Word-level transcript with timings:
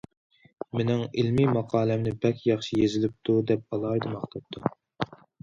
مېنىڭ 0.77 1.03
ئىلمىي 1.23 1.47
ماقالەمنى 1.57 2.13
بەك 2.23 2.41
ياخشى 2.47 2.81
يېزىلىپتۇ، 2.81 3.37
دەپ 3.53 3.79
ئالاھىدە 3.79 4.17
ماختاپتۇ. 4.17 4.67